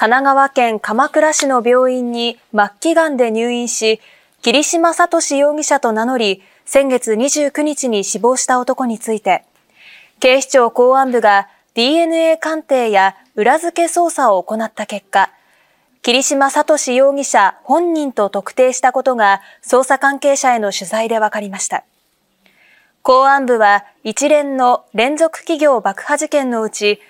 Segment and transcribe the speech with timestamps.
[0.00, 4.00] 神奈川県鎌倉市の病院に末期癌で入院し、
[4.40, 9.44] 桐島聡容疑者と名乗り、先月29日に死亡した男について、
[10.18, 15.30] 警視庁公安部が DNA 鑑定や裏付け捜査を行った結果、
[16.00, 21.84] 桐島聡容疑者本人と特定したことが捜査関係者への取材で分かりました。
[23.02, 27.02] 公安部は一連の連続企業爆破事件のうち、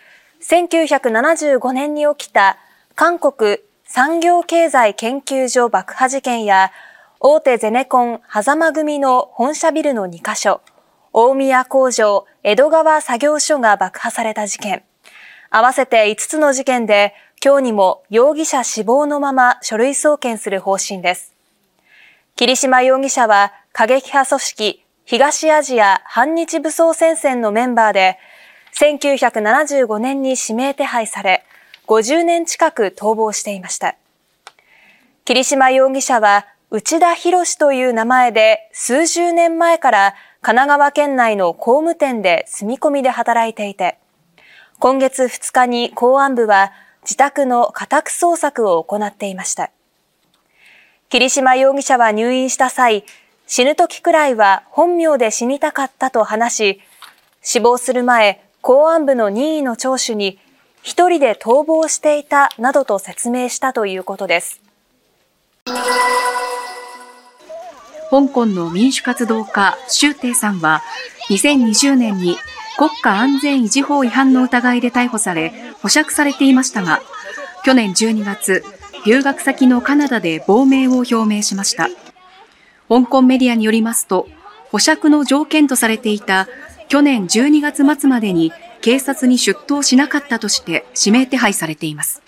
[0.43, 2.59] 1975年に起きた
[3.01, 6.70] 韓国産業経済研究所爆破事件や、
[7.19, 10.61] 大手ゼネコン狭間組の本社ビルの2カ所、
[11.15, 14.83] 大宮工場、江戸川作業所が爆破された事件、
[15.48, 21.34] 合わせて5つの事件で、今日にも容疑者死亡のまま書類送検する方針です。
[22.37, 28.19] 桐島容疑者は過激派組織東アジア反日武装戦線のメンバーで、
[28.78, 31.47] 1975年に指名手配され、
[31.91, 33.97] 50年近く逃亡していました。
[35.25, 43.98] 桐島容疑者は内田博という名前で数十年前から神奈川県内の工務店で住み込みで働いていて、
[44.79, 46.70] 今月2日に公安部は
[47.03, 49.73] 自宅の家宅捜索を行っていました。
[51.09, 53.05] 桐島容疑者は入院した際、
[53.48, 56.81] 死ぬ時くらいは本名で死にたかったと話し、
[57.42, 60.39] 死亡する前、公安部の任意の聴取に
[60.83, 64.61] 一人で逃亡していたなどと説明したということです。
[68.11, 70.83] 香港の民主活動家、周庭さんは、
[71.28, 72.36] 2020年に
[72.77, 77.01] 国家安全維持法違反の疑いで逮捕され、保釈されていましたが、
[77.64, 78.64] 去年12月、
[79.06, 81.89] 留学先のカナダで亡命を表明しました。
[82.89, 84.27] 香港メディアによりますと、
[84.70, 86.48] 保釈の条件とされていた
[86.91, 92.20] 去年12月末までに警察に出頭しなかったとして指名手配されています。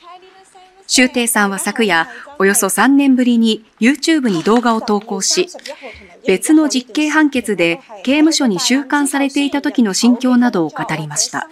[0.87, 2.07] 周庭さんは昨夜、
[2.39, 5.49] およそ3年ぶりに YouTube に動画を投稿し、
[6.29, 11.49] 別の実刑判決で刑務所に収監されていた時の心境などを語りました。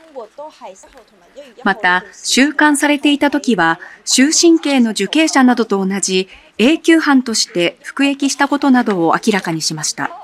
[1.65, 6.29] また、収監されていた時は、終身刑の受刑者などと同じ
[6.59, 10.20] 永久犯として服役したことなどを明らかにしました。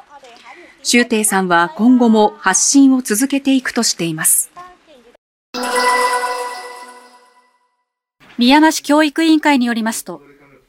[0.88, 4.52] 周庭さんは今後も発信を続けていくとしています。
[8.38, 10.22] 宮山市教育委員会によりますと、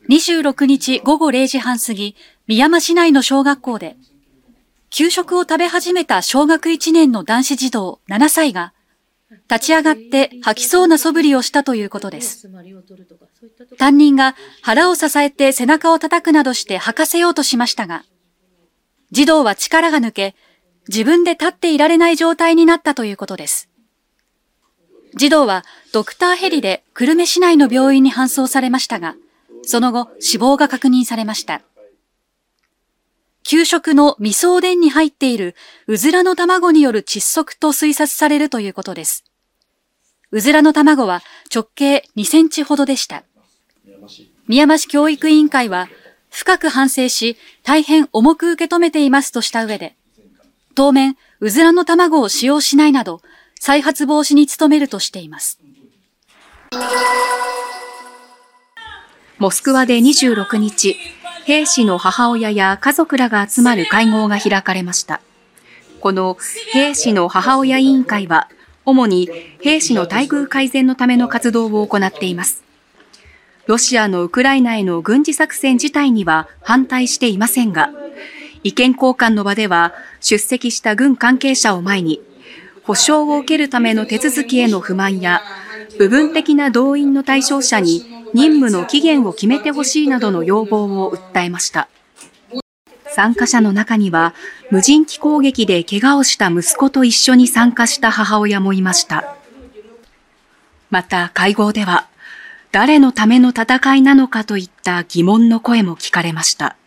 [0.10, 2.16] 26日午後0時半過ぎ、
[2.48, 3.96] 宮山市内の小学校で、
[4.90, 8.74] 給食を食べ始めた小学1年の男子児童7歳が、
[9.48, 12.50] 立ち上がって吐きそうな素振りをしたということです。
[13.78, 14.34] 担任が
[14.64, 18.04] 腹を支えて背中を叩くなどして吐かせようとしましたが、
[19.12, 20.36] 児童は力が抜け、
[20.90, 23.70] 自分で立っていられない状態になったということです。
[25.16, 25.64] 児童は
[25.94, 29.16] ドクターヘリで久留米市内の病院に搬送されましたが、
[29.64, 31.62] その後死亡が確認されました。
[33.44, 35.56] 給食の味噌おでんに入っている
[35.88, 39.24] うずらの卵による窒息と推察されるということです。
[40.32, 41.22] うずらの卵は
[41.54, 43.24] 直径2センチほどでした。
[44.48, 45.88] 宮山市教育委員会は
[46.38, 49.96] 深く反省し大変重く受け止めていますとした上で、
[50.76, 53.22] 当面うずらの卵を使用しないなど
[53.60, 55.60] 再発防止に努めるとしています。
[59.40, 60.96] モスクワで26日、
[61.46, 65.22] 兵士の母親や家族らが集まる会合が開かれました。
[66.02, 66.38] この
[66.72, 68.48] 兵士の母親委員会は、
[68.86, 69.28] 主に
[69.60, 72.67] 兵士の待遇改善のための活動を行っています。
[73.68, 77.92] ロシアのウクライナへの軍事作戦自体には反対していませんが、
[78.64, 82.22] 意見交換の場では出席した軍関係者を前に
[82.88, 85.42] 保障を受けるための手続きへの不満や、
[86.00, 91.90] 部分的な動員の対象者に任務の期限を決めてほしいなどの要望を訴えました。
[93.10, 94.34] 参加者の中には、
[94.72, 99.36] 無人機攻撃で怪我をした息子と一緒に参加した母親もいました。
[100.90, 102.08] また会合では、
[102.80, 106.78] 誰のための戦いなのかといった疑問の声も聞かれました。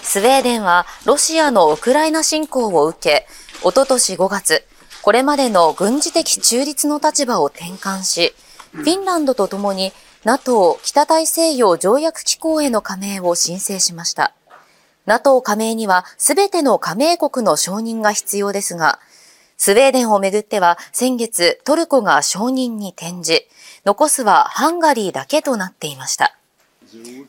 [0.00, 3.26] スウェーデンはロシアのウクライナ侵攻を受け、
[3.64, 4.62] おととし5月、
[5.02, 8.32] これまでの軍事的中立の立場を転換し、
[8.70, 9.92] フィンランドとともに
[10.22, 14.34] NATO 北大西洋条約機構への加盟を申請しました。
[15.06, 19.00] NATO 加盟にはすべての加盟国の承認が必要ですが、
[19.56, 23.46] スウェーデンをめぐっては先月トルコが承認に転じ、
[23.84, 26.36] 残すはハンガリーだけとなっていました。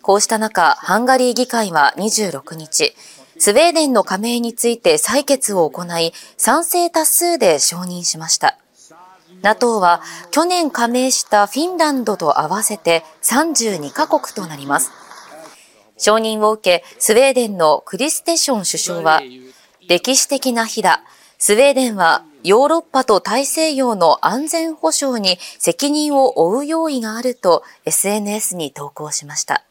[0.02, 2.96] こうした中、ハンガリー議会は26日、
[3.40, 8.58] スウェーデンの加盟について採決を行い、賛成多数で承認しました。
[9.42, 10.02] NATO は
[10.32, 14.92] 去年加盟したフィンランドと合わせて32カ国となります。
[15.98, 19.22] 承認を受け、スウェーデンのクリステション首相は、
[19.88, 21.04] 歴史的な日だ。
[21.40, 29.64] スウェーデンはヨーロッパと大西洋の安全保障に責任を負う用意があると SNS に投稿しました。